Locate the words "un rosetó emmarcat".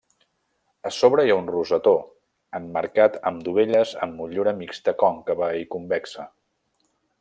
1.41-3.21